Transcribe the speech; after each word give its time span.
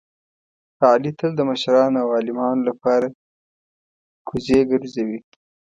علي 0.89 1.11
تل 1.19 1.31
د 1.37 1.41
مشرانو 1.49 1.97
او 2.03 2.09
عالمانو 2.17 2.61
لپاره 2.69 3.07
کوزې 4.27 4.59
ګرځوي. 4.71 5.19